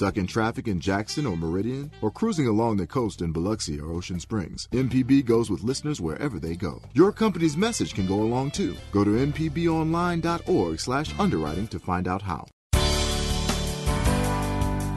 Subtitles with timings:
[0.00, 3.92] Stuck in traffic in Jackson or Meridian, or cruising along the coast in Biloxi or
[3.92, 6.82] Ocean Springs, MPB goes with listeners wherever they go.
[6.94, 8.74] Your company's message can go along too.
[8.90, 12.44] Go to mpbonline.org/underwriting to find out how.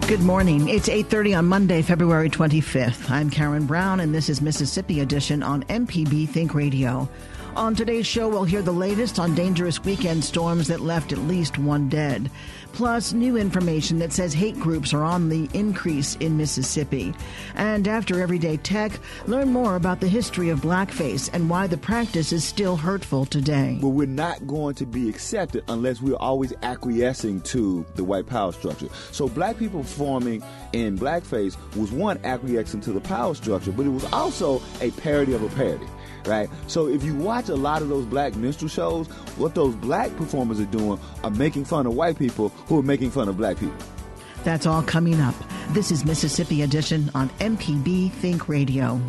[0.07, 0.67] Good morning.
[0.67, 3.11] It's 8:30 on Monday, February 25th.
[3.11, 7.07] I'm Karen Brown and this is Mississippi Edition on MPB Think Radio.
[7.55, 11.57] On today's show, we'll hear the latest on dangerous weekend storms that left at least
[11.57, 12.31] one dead.
[12.73, 17.13] Plus, new information that says hate groups are on the increase in Mississippi.
[17.55, 22.31] And after Everyday Tech, learn more about the history of blackface and why the practice
[22.31, 23.77] is still hurtful today.
[23.81, 28.51] But we're not going to be accepted unless we're always acquiescing to the white power
[28.51, 28.89] structure.
[29.11, 33.89] So, black people performing in blackface was one acquiescing to the power structure, but it
[33.89, 35.87] was also a parody of a parody
[36.27, 36.49] right?
[36.67, 40.59] So if you watch a lot of those black minstrel shows, what those black performers
[40.59, 43.75] are doing are making fun of white people who are making fun of black people.
[44.43, 45.35] That's all coming up.
[45.69, 49.01] This is Mississippi Edition on MPB Think Radio.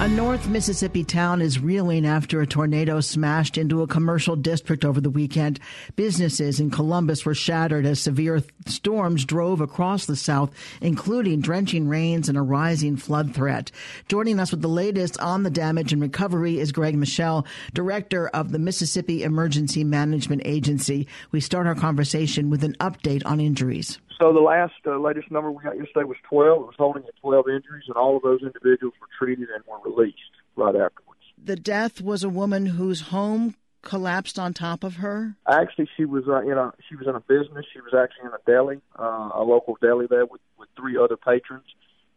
[0.00, 4.98] A North Mississippi town is reeling after a tornado smashed into a commercial district over
[4.98, 5.60] the weekend.
[5.94, 12.30] Businesses in Columbus were shattered as severe storms drove across the South, including drenching rains
[12.30, 13.70] and a rising flood threat.
[14.08, 18.52] Joining us with the latest on the damage and recovery is Greg Michel, director of
[18.52, 21.08] the Mississippi Emergency Management Agency.
[21.30, 23.98] We start our conversation with an update on injuries.
[24.20, 26.60] So the last uh, latest number we got yesterday was 12.
[26.60, 29.80] It was holding at 12 injuries, and all of those individuals were treated and were
[29.90, 30.18] released
[30.56, 31.22] right afterwards.
[31.42, 35.36] The death was a woman whose home collapsed on top of her.
[35.48, 37.64] Actually, she was uh, in a she was in a business.
[37.72, 41.16] She was actually in a deli, uh, a local deli there with with three other
[41.16, 41.64] patrons,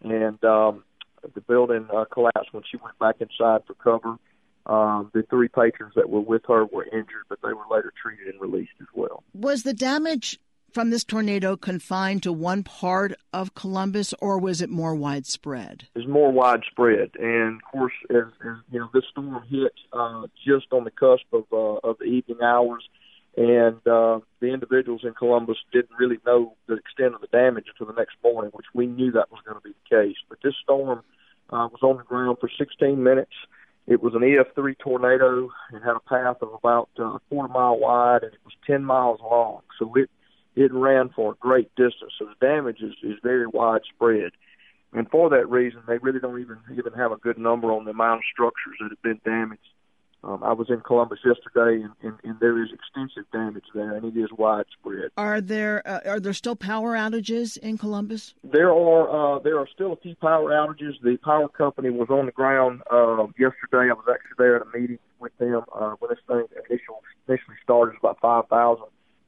[0.02, 0.84] and um,
[1.34, 4.18] the building uh, collapsed when she went back inside for cover.
[4.66, 8.28] Um, the three patrons that were with her were injured, but they were later treated
[8.28, 9.24] and released as well.
[9.34, 10.40] Was the damage
[10.74, 15.88] from this tornado confined to one part of Columbus, or was it more widespread?
[15.96, 20.68] It's more widespread, and of course, as, as you know, this storm hit uh, just
[20.72, 22.84] on the cusp of uh, of the evening hours,
[23.38, 27.94] and uh, the individuals in Columbus didn't really know the extent of the damage until
[27.94, 30.18] the next morning, which we knew that was going to be the case.
[30.28, 31.04] But this storm
[31.50, 33.34] uh, was on the ground for 16 minutes.
[33.86, 35.50] It was an EF3 tornado.
[35.74, 38.84] It had a path of about uh, a quarter mile wide, and it was 10
[38.84, 39.62] miles long.
[39.78, 40.10] So it
[40.56, 42.14] it ran for a great distance.
[42.20, 44.32] So the damage is, is very widespread.
[44.94, 47.92] And for that reason, they really don't even even have a good number on the
[47.92, 49.62] amount of structures that have been damaged.
[50.24, 54.06] Um, I was in Columbus yesterday, and, and, and there is extensive damage there, and
[54.06, 55.10] it is widespread.
[55.18, 58.34] Are there uh, are there still power outages in Columbus?
[58.44, 60.94] There are uh, there are still a few power outages.
[61.02, 63.90] The power company was on the ground uh, yesterday.
[63.90, 67.58] I was actually there at a meeting with them uh, when this thing initial, initially
[67.64, 67.96] started.
[68.00, 68.86] About five thousand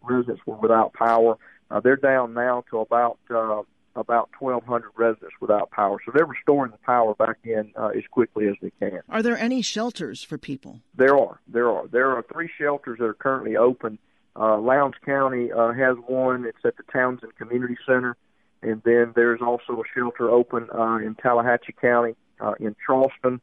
[0.07, 1.37] residents were without power.
[1.69, 3.61] Uh, they're down now to about uh,
[3.95, 5.97] about 1,200 residents without power.
[6.05, 8.99] So they're restoring the power back in uh, as quickly as they can.
[9.09, 10.81] Are there any shelters for people?
[10.95, 11.39] There are.
[11.47, 11.87] There are.
[11.87, 13.97] There are three shelters that are currently open.
[14.35, 16.45] Uh, Lowndes County uh, has one.
[16.45, 18.17] It's at the Townsend Community Center.
[18.61, 23.39] And then there's also a shelter open uh, in Tallahatchie County, uh, in Charleston,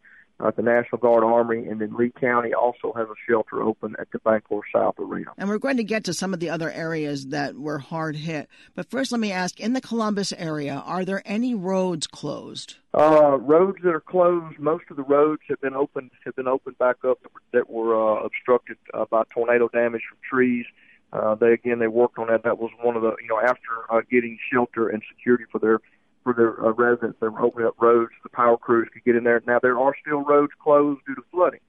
[0.46, 4.10] at the National Guard Armory, and then Lee County also has a shelter open at
[4.10, 5.32] the Bancor South Arena.
[5.38, 8.48] And we're going to get to some of the other areas that were hard hit.
[8.74, 12.76] But first, let me ask in the Columbus area, are there any roads closed?
[12.94, 16.76] Uh, roads that are closed, most of the roads have been opened have been opened
[16.78, 20.66] back up that were, that were uh, obstructed uh, by tornado damage from trees.
[21.12, 22.42] Uh, they again they worked on that.
[22.42, 25.80] That was one of the you know after uh, getting shelter and security for their
[26.22, 27.18] for their uh, residents.
[27.20, 28.12] They were opening up roads.
[28.22, 29.42] The power crews could get in there.
[29.46, 31.60] Now there are still roads closed due to flooding.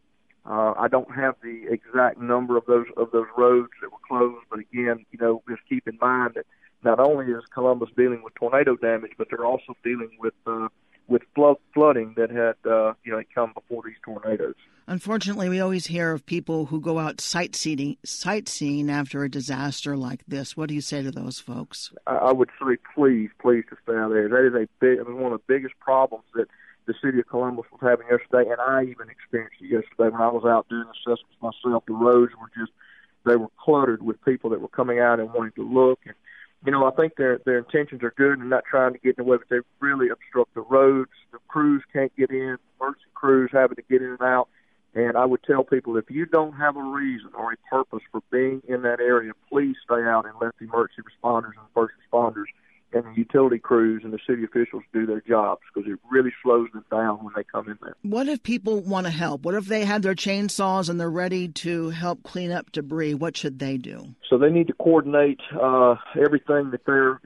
[0.45, 4.45] Uh, I don't have the exact number of those of those roads that were closed,
[4.49, 6.45] but again, you know, just keep in mind that
[6.83, 10.67] not only is Columbus dealing with tornado damage, but they're also dealing with uh,
[11.07, 14.55] with flood, flooding that had uh, you know come before these tornadoes.
[14.85, 20.25] Unfortunately, we always hear of people who go out sightseeing sightseeing after a disaster like
[20.27, 20.57] this.
[20.57, 21.93] What do you say to those folks?
[22.05, 24.27] I would say, please, please, to stay out there.
[24.27, 26.47] That is a big, I mean, one of the biggest problems that
[26.85, 30.27] the city of Columbus was having yesterday, and I even experienced it yesterday when I
[30.27, 31.85] was out doing assessments myself.
[31.87, 32.73] The roads were just
[33.25, 36.15] they were cluttered with people that were coming out and wanting to look and
[36.65, 39.25] you know, I think their their intentions are good and not trying to get in
[39.25, 41.11] the way, but they really obstruct the roads.
[41.31, 42.57] The crews can't get in.
[42.79, 44.47] Emergency crews having to get in and out.
[44.95, 48.21] And I would tell people if you don't have a reason or a purpose for
[48.31, 51.95] being in that area, please stay out and let the emergency responders and the first
[51.99, 52.45] responders
[52.93, 56.69] and the utility crews and the city officials do their jobs because it really slows
[56.73, 57.95] them down when they come in there.
[58.03, 59.43] What if people want to help?
[59.43, 63.13] What if they have their chainsaws and they're ready to help clean up debris?
[63.13, 64.15] What should they do?
[64.29, 67.19] So they need to coordinate uh, everything that they're.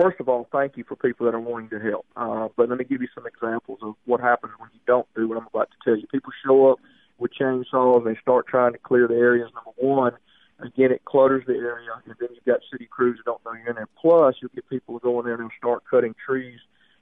[0.00, 2.06] First of all, thank you for people that are wanting to help.
[2.14, 5.28] Uh, but let me give you some examples of what happens when you don't do
[5.28, 6.06] what I'm about to tell you.
[6.06, 6.78] People show up
[7.18, 9.50] with chainsaws, they start trying to clear the areas.
[9.52, 10.12] Number one,
[10.60, 13.70] Again, it clutters the area, and then you've got city crews that don't know you're
[13.70, 13.88] in there.
[14.00, 16.58] Plus, you'll get people to go in there and start cutting trees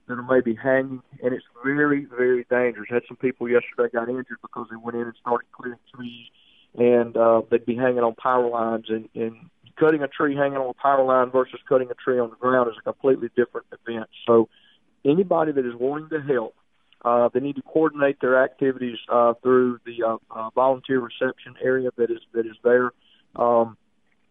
[0.07, 2.89] that are maybe hanging, and it's very, very dangerous.
[2.91, 6.27] I had some people yesterday got injured because they went in and started clearing trees,
[6.77, 8.87] and uh, they'd be hanging on power lines.
[8.89, 9.49] And, and
[9.79, 12.71] cutting a tree hanging on a power line versus cutting a tree on the ground
[12.71, 14.09] is a completely different event.
[14.27, 14.49] So,
[15.05, 16.55] anybody that is wanting to help,
[17.05, 21.91] uh, they need to coordinate their activities uh, through the uh, uh, volunteer reception area
[21.97, 22.91] that is that is there.
[23.39, 23.77] Um,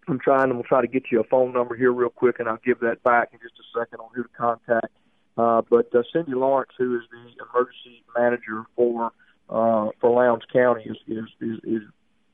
[0.08, 0.50] I'm trying.
[0.50, 2.80] I'm gonna try to get you a phone number here real quick, and I'll give
[2.82, 4.94] that back in just a second on who to contact.
[5.38, 9.12] Uh, but uh, Cindy Lawrence, who is the emergency manager for
[9.50, 11.82] uh, for Lowndes County, is, is is is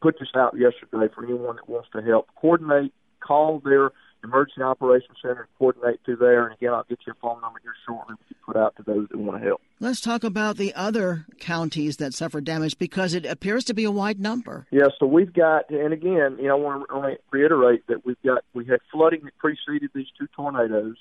[0.02, 2.94] put this out yesterday for anyone that wants to help coordinate.
[3.22, 3.92] Call their
[4.24, 6.46] emergency operations center and coordinate through there.
[6.46, 9.08] And again, I'll get you a phone number here shortly to put out to those
[9.10, 9.62] that want to help.
[9.80, 13.92] Let's talk about the other counties that suffered damage because it appears to be a
[13.92, 14.68] wide number.
[14.72, 18.44] Yeah, so we've got, and again, you know, I want to reiterate that we've got
[18.54, 20.98] we had flooding that preceded these two tornadoes.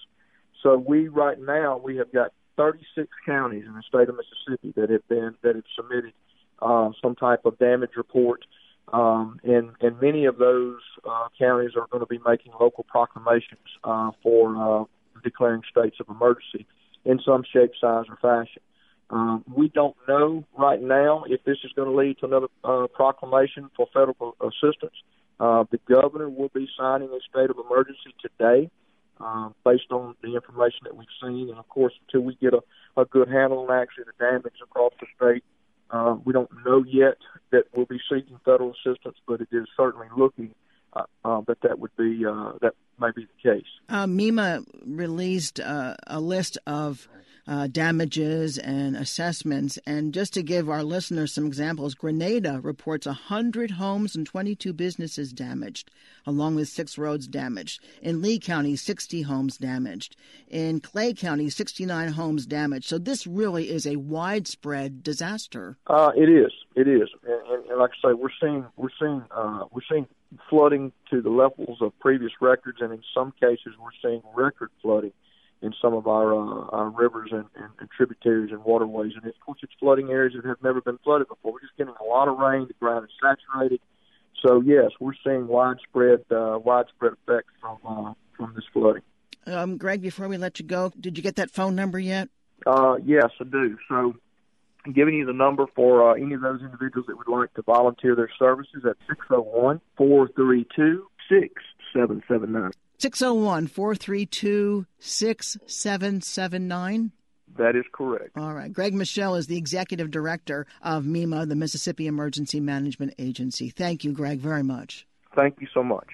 [0.62, 4.90] So we right now we have got 36 counties in the state of Mississippi that
[4.90, 6.12] have been that have submitted
[6.60, 8.44] uh, some type of damage report,
[8.92, 13.60] um, and and many of those uh, counties are going to be making local proclamations
[13.84, 14.84] uh, for uh,
[15.22, 16.66] declaring states of emergency
[17.04, 18.62] in some shape, size, or fashion.
[19.10, 22.86] Um, we don't know right now if this is going to lead to another uh,
[22.94, 24.94] proclamation for federal assistance.
[25.40, 28.70] Uh, the governor will be signing a state of emergency today,
[29.20, 31.48] uh, based on the information that we've seen.
[31.48, 32.60] And of course, until we get a,
[33.00, 35.44] a good handle on actually the damage across the state,
[35.90, 37.18] uh, we don't know yet
[37.50, 40.54] that we'll be seeking federal assistance, but it is certainly looking
[40.92, 43.66] uh, uh, that that would be uh, that may be the case.
[43.88, 47.08] Uh, MEMA released uh, a list of
[47.50, 49.76] uh, damages and assessments.
[49.84, 55.32] And just to give our listeners some examples, Grenada reports 100 homes and 22 businesses
[55.32, 55.90] damaged,
[56.24, 57.82] along with six roads damaged.
[58.00, 60.14] In Lee County, 60 homes damaged.
[60.46, 62.88] In Clay County, 69 homes damaged.
[62.88, 65.76] So this really is a widespread disaster.
[65.88, 66.52] Uh, it is.
[66.76, 67.08] It is.
[67.24, 70.06] And, and, like I say, we're seeing we're seeing uh, we're seeing
[70.48, 75.12] flooding to the levels of previous records, and in some cases, we're seeing record flooding
[75.62, 79.12] in some of our, uh, our rivers and, and, and tributaries and waterways.
[79.14, 81.52] And of course, it's flooding areas that have never been flooded before.
[81.52, 82.66] We're just getting a lot of rain.
[82.66, 83.80] The ground is saturated.
[84.44, 89.02] So yes, we're seeing widespread uh, widespread effects from uh, from this flooding.
[89.46, 92.28] Um, Greg, before we let you go, did you get that phone number yet?
[92.66, 93.76] Uh, yes, I do.
[93.88, 94.14] So
[94.86, 97.62] I'm giving you the number for uh, any of those individuals that would like to
[97.62, 102.70] volunteer their services at 601 432 6779.
[103.00, 107.12] 601 432 6779.
[107.56, 108.36] That is correct.
[108.36, 108.72] All right.
[108.72, 113.70] Greg Michel is the executive director of MEMA, the Mississippi Emergency Management Agency.
[113.70, 115.06] Thank you, Greg, very much.
[115.34, 116.06] Thank you so much.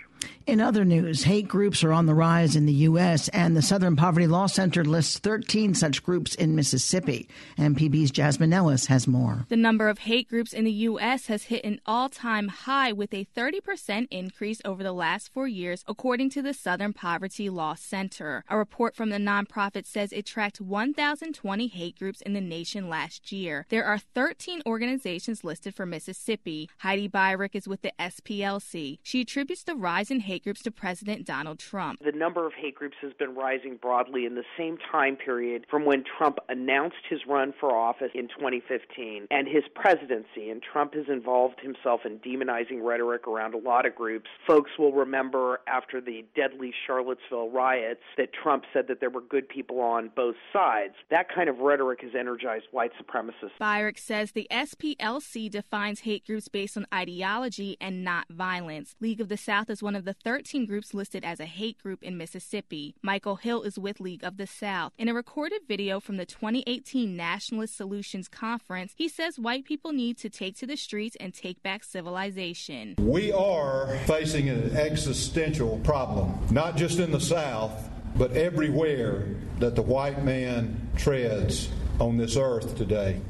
[0.47, 3.97] In other news, hate groups are on the rise in the U.S., and the Southern
[3.97, 7.29] Poverty Law Center lists 13 such groups in Mississippi.
[7.59, 9.45] MPB's Jasmine Ellis has more.
[9.49, 11.27] The number of hate groups in the U.S.
[11.27, 15.83] has hit an all time high with a 30% increase over the last four years,
[15.89, 18.45] according to the Southern Poverty Law Center.
[18.49, 23.33] A report from the nonprofit says it tracked 1,020 hate groups in the nation last
[23.33, 23.67] year.
[23.69, 26.71] There are 13 organizations listed for Mississippi.
[26.79, 29.01] Heidi Beirich is with the SPLC.
[29.03, 32.01] She attributes the rise in hate groups to President Donald Trump.
[32.05, 35.85] The number of hate groups has been rising broadly in the same time period from
[35.85, 40.51] when Trump announced his run for office in 2015 and his presidency.
[40.51, 44.29] And Trump has involved himself in demonizing rhetoric around a lot of groups.
[44.47, 49.49] Folks will remember after the deadly Charlottesville riots that Trump said that there were good
[49.49, 50.95] people on both sides.
[51.11, 53.57] That kind of rhetoric has energized white supremacists.
[53.61, 58.95] Beirich says the SPLC defines hate groups based on ideology and not violence.
[59.01, 62.03] League of the South is one of the 13 groups listed as a hate group
[62.03, 62.95] in Mississippi.
[63.03, 64.93] Michael Hill is with League of the South.
[64.99, 70.19] In a recorded video from the 2018 Nationalist Solutions Conference, he says white people need
[70.19, 72.95] to take to the streets and take back civilization.
[72.99, 79.27] We are facing an existential problem, not just in the South, but everywhere
[79.59, 83.21] that the white man treads on this earth today.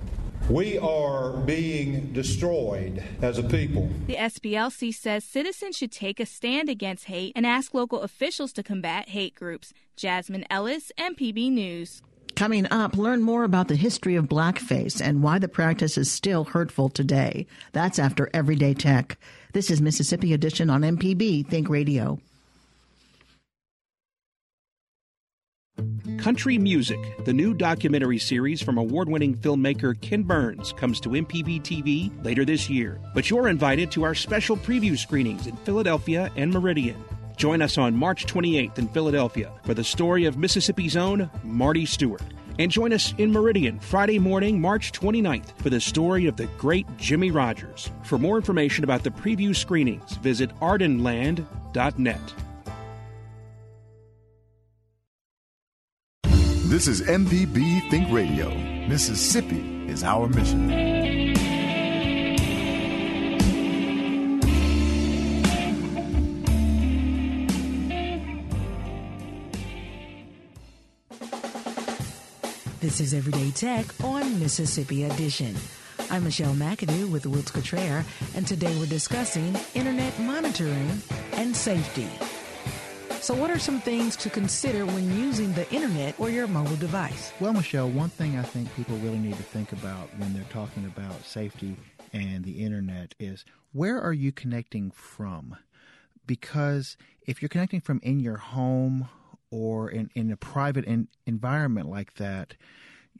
[0.48, 3.90] We are being destroyed as a people.
[4.06, 8.62] The SPLC says citizens should take a stand against hate and ask local officials to
[8.62, 9.72] combat hate groups.
[9.96, 12.00] Jasmine Ellis, MPB News.
[12.36, 16.44] Coming up, learn more about the history of blackface and why the practice is still
[16.44, 17.48] hurtful today.
[17.72, 19.18] That's after Everyday Tech.
[19.52, 22.20] This is Mississippi Edition on MPB Think Radio.
[26.26, 31.62] Country Music, the new documentary series from award winning filmmaker Ken Burns, comes to MPB
[31.62, 33.00] TV later this year.
[33.14, 36.97] But you're invited to our special preview screenings in Philadelphia and Meridian.
[37.37, 42.23] Join us on March 28th in Philadelphia for the story of Mississippi's own Marty Stuart.
[42.59, 46.88] And join us in Meridian Friday morning, March 29th for the story of the great
[46.97, 47.92] Jimmie Rodgers.
[48.02, 52.35] For more information about the preview screenings, visit ardenland.net.
[56.76, 58.54] This is MPB Think Radio.
[58.87, 60.68] Mississippi is our mission.
[72.80, 75.56] This is Everyday Tech on Mississippi Edition.
[76.11, 78.04] I'm Michelle McAdoo with Wilts Cottrell,
[78.35, 81.00] and today we're discussing internet monitoring
[81.33, 82.06] and safety.
[83.26, 87.33] So, what are some things to consider when using the internet or your mobile device?
[87.40, 90.85] Well, Michelle, one thing I think people really need to think about when they're talking
[90.85, 91.76] about safety
[92.12, 95.56] and the internet is where are you connecting from?
[96.25, 99.09] Because if you're connecting from in your home
[99.50, 102.54] or in, in a private in, environment like that,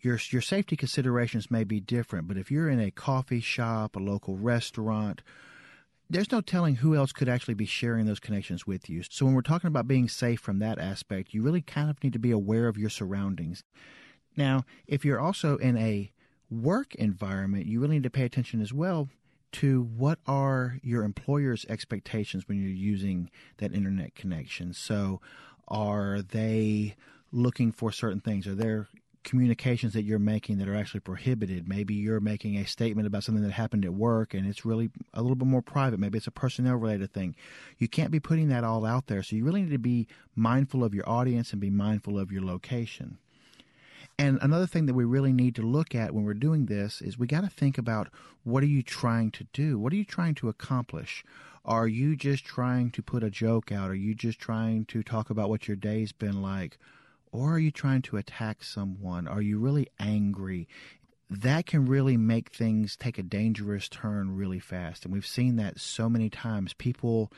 [0.01, 2.29] your your safety considerations may be different.
[2.29, 5.23] But if you're in a coffee shop, a local restaurant,
[6.09, 9.03] there's no telling who else could actually be sharing those connections with you.
[9.09, 12.13] So when we're talking about being safe from that aspect, you really kind of need
[12.13, 13.65] to be aware of your surroundings.
[14.37, 16.13] Now, if you're also in a
[16.51, 19.09] work environment, you really need to pay attention as well
[19.53, 24.73] to what are your employer's expectations when you're using that internet connection.
[24.73, 25.21] So,
[25.69, 26.95] are they
[27.33, 28.47] looking for certain things?
[28.47, 28.89] Are there
[29.27, 31.69] communications that you're making that are actually prohibited.
[31.69, 35.21] Maybe you're making a statement about something that happened at work and it's really a
[35.21, 36.01] little bit more private.
[36.01, 37.35] Maybe it's a personnel related thing.
[37.77, 39.23] You can't be putting that all out there.
[39.23, 42.43] So you really need to be mindful of your audience and be mindful of your
[42.43, 43.19] location.
[44.19, 47.19] And another thing that we really need to look at when we're doing this is
[47.19, 48.09] we got to think about
[48.45, 49.79] what are you trying to do?
[49.79, 51.23] What are you trying to accomplish?
[51.65, 53.91] Are you just trying to put a joke out?
[53.91, 56.79] Are you just trying to talk about what your day's been like?
[57.37, 59.29] Or are you trying to attack someone?
[59.29, 60.67] Are you really angry?
[61.29, 65.05] That can really make things take a dangerous turn really fast.
[65.05, 66.73] And we've seen that so many times.
[66.73, 67.31] People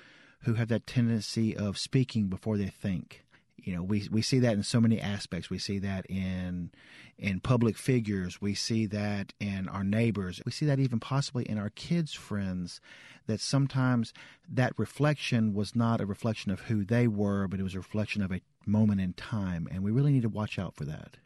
[0.43, 3.25] who have that tendency of speaking before they think.
[3.57, 5.51] You know, we we see that in so many aspects.
[5.51, 6.71] We see that in
[7.19, 8.41] in public figures.
[8.41, 10.41] We see that in our neighbors.
[10.47, 12.81] We see that even possibly in our kids' friends.
[13.27, 14.13] That sometimes
[14.49, 18.23] that reflection was not a reflection of who they were, but it was a reflection
[18.23, 21.17] of a moment in time, and we really need to watch out for that.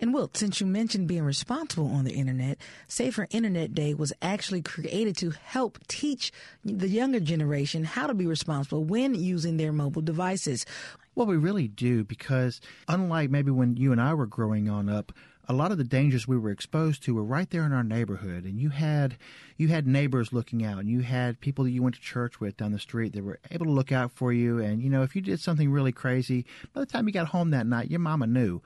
[0.00, 4.62] And Wilt, since you mentioned being responsible on the internet, Safer Internet Day was actually
[4.62, 6.30] created to help teach
[6.64, 10.64] the younger generation how to be responsible when using their mobile devices.
[11.16, 15.12] Well, we really do because unlike maybe when you and I were growing on up,
[15.48, 18.44] a lot of the dangers we were exposed to were right there in our neighborhood
[18.44, 19.16] and you had
[19.56, 22.56] you had neighbors looking out and you had people that you went to church with
[22.56, 25.16] down the street that were able to look out for you and you know if
[25.16, 28.26] you did something really crazy by the time you got home that night your mama
[28.26, 28.60] knew.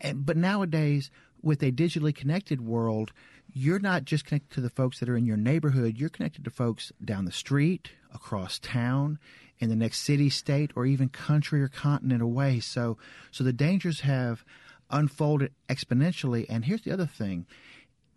[0.00, 1.10] And, but nowadays
[1.42, 3.12] with a digitally connected world
[3.52, 6.50] you're not just connected to the folks that are in your neighborhood you're connected to
[6.50, 9.18] folks down the street across town
[9.58, 12.60] in the next city state or even country or continent away.
[12.60, 12.98] So
[13.30, 14.44] so the dangers have
[14.90, 16.46] unfolded exponentially.
[16.48, 17.46] And here's the other thing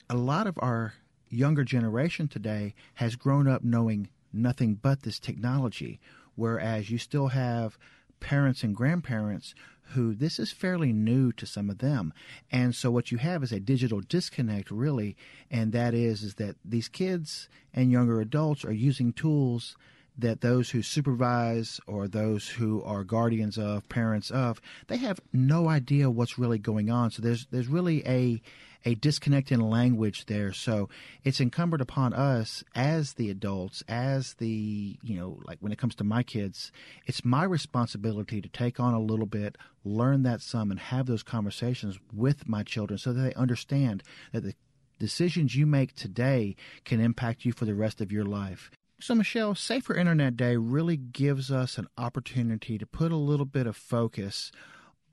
[0.09, 0.93] a lot of our
[1.29, 5.99] younger generation today has grown up knowing nothing but this technology,
[6.35, 7.77] whereas you still have
[8.19, 9.53] parents and grandparents
[9.91, 12.13] who this is fairly new to some of them.
[12.51, 15.15] And so what you have is a digital disconnect really,
[15.49, 19.77] and that is is that these kids and younger adults are using tools
[20.17, 25.69] that those who supervise or those who are guardians of, parents of, they have no
[25.69, 27.11] idea what's really going on.
[27.11, 28.41] So there's there's really a
[28.85, 30.53] a disconnect in language there.
[30.53, 30.87] So
[31.23, 35.95] it's incumbent upon us as the adults, as the, you know, like when it comes
[35.95, 36.71] to my kids,
[37.05, 41.23] it's my responsibility to take on a little bit, learn that some, and have those
[41.23, 44.53] conversations with my children so that they understand that the
[44.99, 46.55] decisions you make today
[46.85, 48.71] can impact you for the rest of your life.
[48.99, 53.67] So, Michelle, Safer Internet Day really gives us an opportunity to put a little bit
[53.67, 54.51] of focus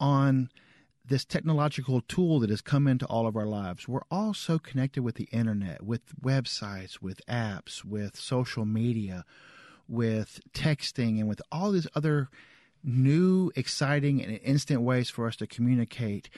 [0.01, 0.49] on
[1.07, 3.87] this technological tool that has come into all of our lives.
[3.87, 9.27] We're all so connected with the internet, with websites, with apps, with social media,
[9.87, 12.31] with texting, and with all these other
[12.83, 16.31] new, exciting, and instant ways for us to communicate.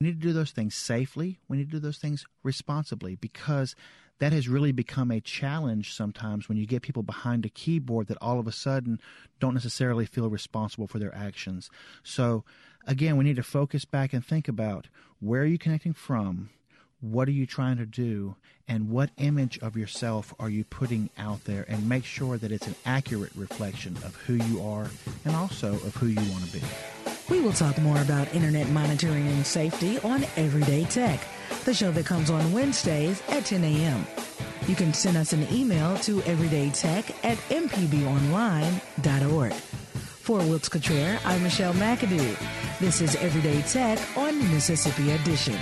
[0.00, 1.38] We need to do those things safely.
[1.46, 3.76] We need to do those things responsibly because
[4.18, 8.18] that has really become a challenge sometimes when you get people behind a keyboard that
[8.20, 9.00] all of a sudden
[9.40, 11.70] don't necessarily feel responsible for their actions.
[12.02, 12.44] So,
[12.86, 14.88] again, we need to focus back and think about
[15.20, 16.50] where are you connecting from?
[17.00, 18.36] What are you trying to do?
[18.66, 21.64] And what image of yourself are you putting out there?
[21.68, 24.88] And make sure that it's an accurate reflection of who you are
[25.24, 27.17] and also of who you want to be.
[27.28, 31.20] We will talk more about internet monitoring and safety on Everyday Tech,
[31.64, 34.06] the show that comes on Wednesdays at 10 a.m.
[34.66, 39.52] You can send us an email to everydaytech at mpbonline.org.
[39.52, 42.36] For Wilkes Cottrell, I'm Michelle McAdoo.
[42.78, 45.58] This is Everyday Tech on Mississippi Edition.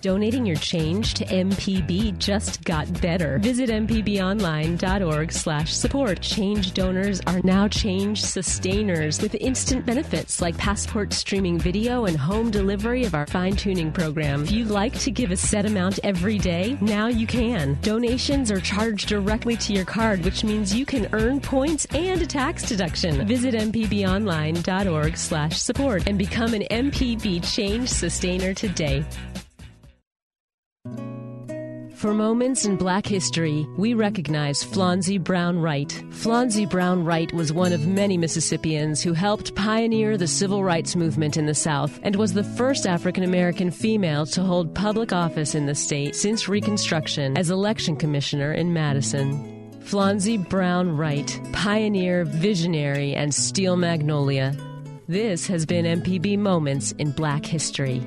[0.00, 3.38] Donating your change to MPB just got better.
[3.40, 6.20] Visit mpbonline.org slash support.
[6.20, 12.48] Change donors are now change sustainers with instant benefits like passport streaming video and home
[12.48, 14.44] delivery of our fine-tuning program.
[14.44, 17.76] If you'd like to give a set amount every day, now you can.
[17.82, 22.26] Donations are charged directly to your card, which means you can earn points and a
[22.26, 23.26] tax deduction.
[23.26, 29.04] Visit mpbonline.org slash support and become an MPB change sustainer today.
[31.98, 35.88] For moments in black history, we recognize Flonzie Brown Wright.
[36.10, 41.36] Flonzie Brown Wright was one of many Mississippians who helped pioneer the civil rights movement
[41.36, 45.66] in the South and was the first African American female to hold public office in
[45.66, 49.80] the state since Reconstruction as election commissioner in Madison.
[49.80, 54.56] Flonzie Brown Wright, pioneer, visionary, and steel magnolia.
[55.08, 58.06] This has been MPB Moments in Black History.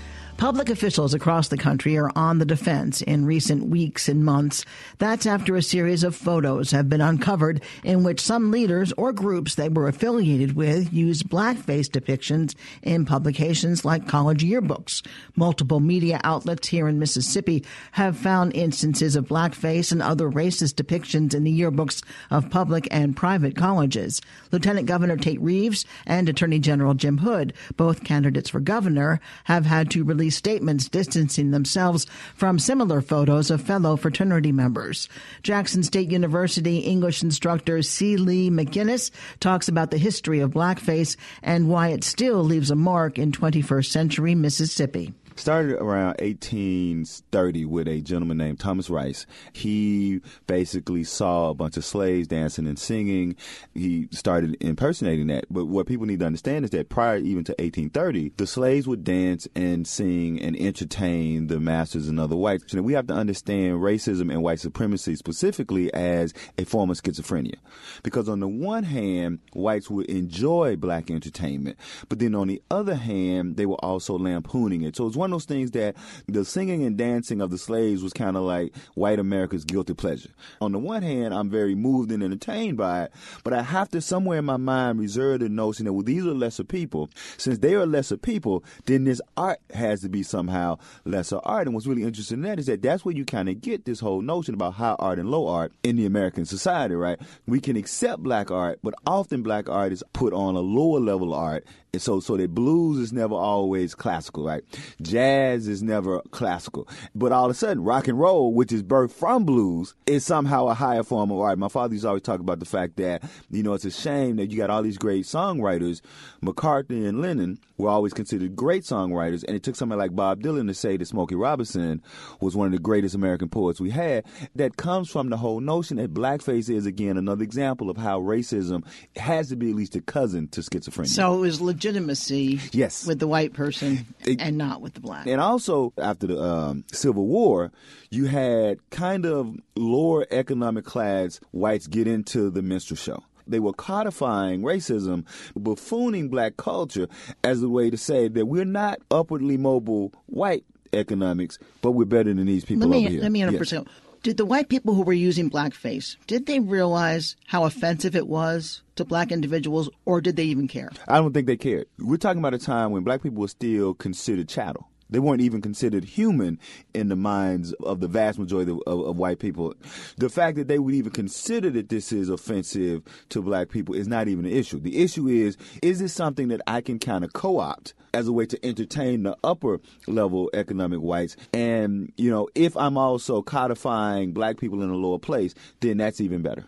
[0.41, 4.65] Public officials across the country are on the defense in recent weeks and months.
[4.97, 9.53] That's after a series of photos have been uncovered in which some leaders or groups
[9.53, 15.05] they were affiliated with used blackface depictions in publications like college yearbooks.
[15.35, 21.35] Multiple media outlets here in Mississippi have found instances of blackface and other racist depictions
[21.35, 24.19] in the yearbooks of public and private colleges.
[24.51, 29.91] Lieutenant Governor Tate Reeves and Attorney General Jim Hood, both candidates for governor, have had
[29.91, 35.07] to release statements distancing themselves from similar photos of fellow fraternity members.
[35.43, 38.17] Jackson State University English instructor C.
[38.17, 43.19] Liegh McInnis talks about the history of blackface and why it still leaves a mark
[43.19, 49.25] in 21st century Mississippi started around 1830 with a gentleman named Thomas Rice.
[49.53, 53.35] He basically saw a bunch of slaves dancing and singing.
[53.73, 55.45] He started impersonating that.
[55.49, 59.03] But what people need to understand is that prior even to 1830, the slaves would
[59.03, 62.73] dance and sing and entertain the masters and other whites.
[62.73, 67.55] And we have to understand racism and white supremacy specifically as a form of schizophrenia.
[68.03, 71.77] Because on the one hand, whites would enjoy black entertainment,
[72.09, 74.95] but then on the other hand, they were also lampooning it.
[74.95, 75.95] So it's one of those things that
[76.27, 80.31] the singing and dancing of the slaves was kind of like white America's guilty pleasure.
[80.59, 83.11] On the one hand, I'm very moved and entertained by it,
[83.43, 86.33] but I have to somewhere in my mind reserve the notion that well, these are
[86.33, 87.09] lesser people.
[87.37, 91.67] Since they are lesser people, then this art has to be somehow lesser art.
[91.67, 93.99] And what's really interesting in that is that that's where you kind of get this
[93.99, 97.19] whole notion about high art and low art in the American society, right?
[97.45, 101.35] We can accept black art, but often black art is put on a lower level
[101.35, 101.65] art
[101.99, 104.63] so, so that blues is never always classical, right?
[105.01, 106.87] Jazz is never classical.
[107.13, 110.67] But all of a sudden, rock and roll, which is birthed from blues, is somehow
[110.67, 111.59] a higher form of art.
[111.59, 114.37] My father used to always talk about the fact that, you know, it's a shame
[114.37, 115.99] that you got all these great songwriters.
[116.41, 119.43] McCartney and Lennon were always considered great songwriters.
[119.43, 122.01] And it took somebody like Bob Dylan to say that Smokey Robinson
[122.39, 124.23] was one of the greatest American poets we had.
[124.55, 128.85] That comes from the whole notion that blackface is, again, another example of how racism
[129.17, 131.07] has to be at least a cousin to schizophrenia.
[131.07, 133.05] So it was legitimacy yes.
[133.05, 135.25] with the white person it, and not with the black.
[135.25, 137.71] And also, after the um, Civil War,
[138.09, 143.23] you had kind of lower economic class whites get into the minstrel show.
[143.47, 145.25] They were codifying racism,
[145.57, 147.07] buffooning black culture
[147.43, 150.63] as a way to say that we're not upwardly mobile white
[150.93, 153.21] economics, but we're better than these people let me, over here.
[153.23, 153.83] Let me interrupt yes.
[154.23, 158.83] Did the white people who were using blackface, did they realize how offensive it was
[158.95, 160.91] to black individuals or did they even care?
[161.07, 161.87] I don't think they cared.
[161.97, 164.90] We're talking about a time when black people were still considered chattel.
[165.11, 166.59] They weren't even considered human
[166.93, 169.75] in the minds of the vast majority of, of, of, white people.
[170.17, 174.07] The fact that they would even consider that this is offensive to black people is
[174.07, 174.79] not even an issue.
[174.79, 178.45] The issue is, is this something that I can kind of co-opt as a way
[178.45, 181.35] to entertain the upper level economic whites?
[181.53, 186.21] And, you know, if I'm also codifying black people in a lower place, then that's
[186.21, 186.65] even better.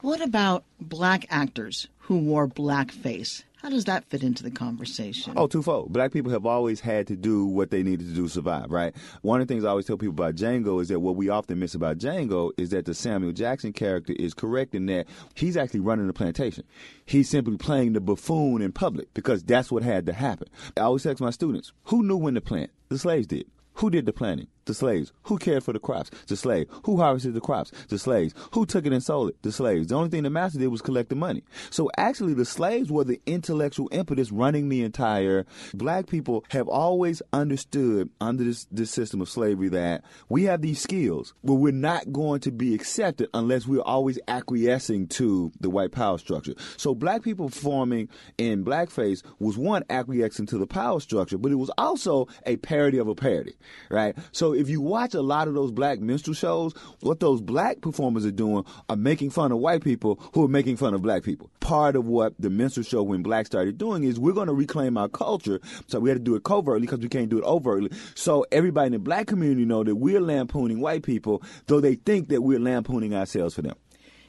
[0.00, 3.42] What about black actors who wore blackface?
[3.64, 5.32] How does that fit into the conversation?
[5.38, 5.90] Oh, twofold.
[5.90, 8.94] Black people have always had to do what they needed to do to survive, right?
[9.22, 11.60] One of the things I always tell people about Django is that what we often
[11.60, 15.80] miss about Django is that the Samuel Jackson character is correct in that he's actually
[15.80, 16.64] running the plantation.
[17.06, 20.48] He's simply playing the buffoon in public because that's what had to happen.
[20.76, 22.70] I always ask my students, who knew when to plant?
[22.90, 23.46] The slaves did.
[23.76, 24.48] Who did the planting?
[24.66, 25.12] The slaves.
[25.24, 26.10] Who cared for the crops?
[26.26, 26.70] The slaves.
[26.84, 27.70] Who harvested the crops?
[27.88, 28.34] The slaves.
[28.52, 29.42] Who took it and sold it?
[29.42, 29.88] The slaves.
[29.88, 31.42] The only thing the master did was collect the money.
[31.70, 35.44] So actually, the slaves were the intellectual impetus running the entire.
[35.74, 40.80] Black people have always understood under this, this system of slavery that we have these
[40.80, 45.92] skills, but we're not going to be accepted unless we're always acquiescing to the white
[45.92, 46.54] power structure.
[46.76, 51.56] So black people forming in blackface was one acquiescing to the power structure, but it
[51.56, 53.56] was also a parody of a parody,
[53.90, 54.16] right?
[54.32, 58.24] So if you watch a lot of those black minstrel shows, what those black performers
[58.24, 61.50] are doing are making fun of white people who are making fun of black people.
[61.60, 64.96] Part of what the minstrel show when black started doing is we're going to reclaim
[64.96, 65.60] our culture.
[65.86, 67.90] So we had to do it covertly because we can't do it overtly.
[68.14, 72.28] So everybody in the black community know that we're lampooning white people, though they think
[72.28, 73.76] that we're lampooning ourselves for them.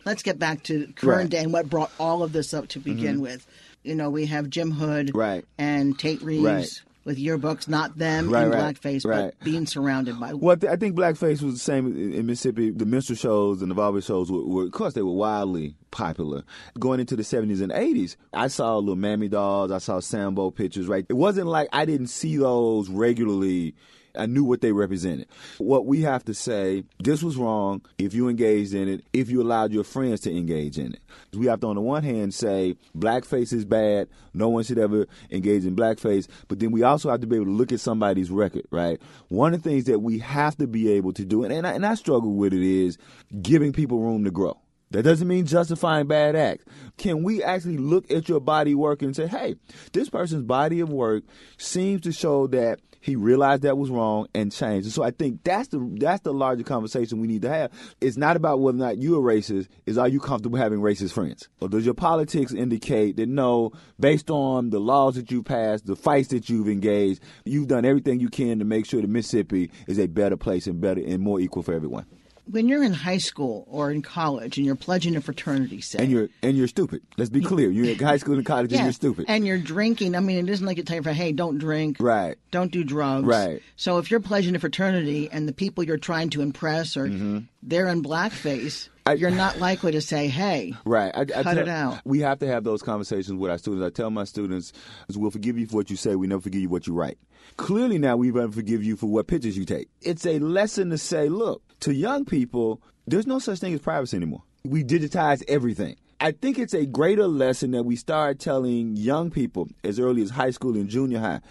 [0.06, 1.30] Let's get back to current right.
[1.30, 3.24] day and what brought all of this up to begin mm-hmm.
[3.24, 3.48] with.
[3.84, 5.46] You know, we have Jim Hood right.
[5.58, 6.44] and Tate Reeves.
[6.44, 9.34] Right with yearbooks, not them right, in right, blackface, right.
[9.38, 10.34] but being surrounded by.
[10.34, 12.72] Well, I think blackface was the same in Mississippi.
[12.72, 16.44] The minstrel shows and the vaudeville shows were, were, of course, they were wildly popular.
[16.80, 20.88] Going into the 70s and 80s, I saw little mammy dolls, I saw Sambo pictures,
[20.88, 21.06] right?
[21.08, 23.76] It wasn't like I didn't see those regularly
[24.18, 25.28] I knew what they represented.
[25.58, 29.42] What we have to say, this was wrong if you engaged in it, if you
[29.42, 31.00] allowed your friends to engage in it.
[31.34, 35.08] We have to, on the one hand, say blackface is bad, no one should ever
[35.32, 38.32] engage in blackface, but then we also have to be able to look at somebody's
[38.32, 39.02] record, right?
[39.30, 41.74] One of the things that we have to be able to do, and, and, I,
[41.74, 42.98] and I struggle with it, is
[43.42, 44.58] giving people room to grow.
[44.96, 46.64] That doesn't mean justifying bad acts.
[46.96, 49.56] Can we actually look at your body work and say, hey,
[49.92, 51.26] this person's body of work
[51.58, 54.86] seems to show that he realized that was wrong and changed.
[54.86, 57.72] And so I think that's the that's the larger conversation we need to have.
[58.00, 59.68] It's not about whether or not you're racist.
[59.86, 61.50] Is are you comfortable having racist friends?
[61.60, 65.98] Or does your politics indicate that no, based on the laws that you passed, the
[65.98, 70.00] fights that you've engaged, you've done everything you can to make sure that Mississippi is
[70.00, 72.08] a better place and better and more equal for everyone?
[72.50, 76.12] When you're in high school or in college and you're pledging a fraternity, say, and
[76.12, 77.02] you're and you're stupid.
[77.18, 77.70] Let's be clear.
[77.70, 79.26] You're in high school and college yeah, and you're stupid.
[79.28, 80.16] And you're drinking.
[80.16, 82.38] I mean, it isn't like you tell you for hey, don't drink, right?
[82.52, 83.62] Don't do drugs, right?
[83.76, 87.40] So if you're pledging a fraternity and the people you're trying to impress or mm-hmm.
[87.64, 88.90] they're in blackface.
[89.08, 92.02] I, you're not likely to say, "Hey, right." I, I cut tell, it out.
[92.06, 93.86] We have to have those conversations with our students.
[93.86, 94.74] I tell my students,
[95.16, 96.16] "We'll forgive you for what you say.
[96.16, 97.20] We never forgive you what you write."
[97.58, 99.90] Clearly, now we to forgive you for what pictures you take.
[100.02, 104.18] It's a lesson to say, "Look, to young people, there's no such thing as privacy
[104.18, 104.44] anymore.
[104.64, 105.96] We digitize everything.
[106.20, 110.30] I think it's a greater lesson that we start telling young people as early as
[110.30, 111.42] high school and junior high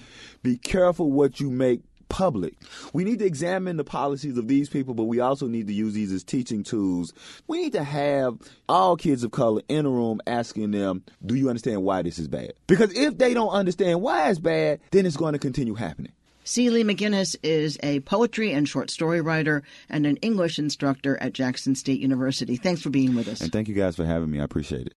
[0.43, 2.55] be careful what you make public.
[2.93, 5.95] We need to examine the policies of these people, but we also need to use
[5.95, 7.13] these as teaching tools.
[7.49, 11.49] We need to have all kids of color in a room asking them, Do you
[11.49, 12.53] understand why this is bad?
[12.67, 16.13] Because if they don't understand why it's bad, then it's going to continue happening.
[16.45, 16.71] C.
[16.71, 21.75] Liegh McInnis is a poetry and short story writer and an English instructor at Jackson
[21.75, 22.57] State University.
[22.57, 23.41] Thanks for being with us.
[23.41, 24.41] And thank you guys for having me.
[24.41, 24.95] I appreciate it.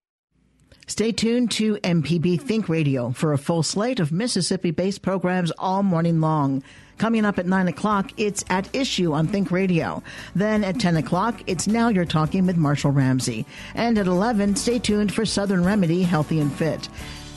[0.89, 5.83] Stay tuned to MPB Think Radio for a full slate of Mississippi based programs all
[5.83, 6.63] morning long.
[6.97, 10.01] Coming up at 9 o'clock, it's At Issue on Think Radio.
[10.33, 13.45] Then at 10 o'clock, it's Now You're Talking with Marshall Ramsey.
[13.75, 16.87] And at 11, stay tuned for Southern Remedy Healthy and Fit.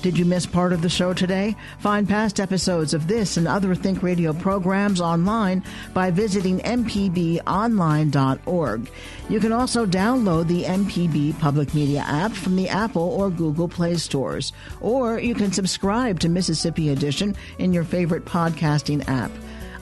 [0.02, 1.54] Did you miss part of the show today?
[1.78, 8.90] Find past episodes of this and other Think Radio programs online by visiting mpbonline.org.
[9.28, 13.96] You can also download the MPB Public Media app from the Apple or Google Play
[13.96, 19.30] stores, or you can subscribe to Mississippi Edition in your favorite podcasting app.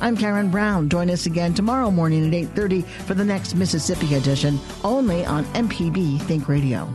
[0.00, 0.88] I'm Karen Brown.
[0.88, 6.18] Join us again tomorrow morning at 8:30 for the next Mississippi edition, only on MPB
[6.22, 6.92] Think Radio.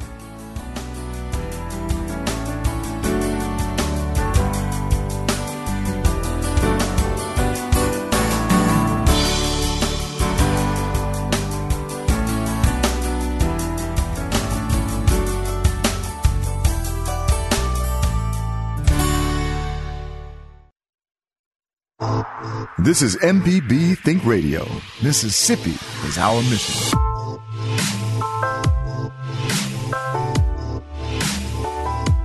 [22.83, 24.67] This is MPB Think Radio.
[25.01, 25.71] Mississippi
[26.05, 27.12] is our mission.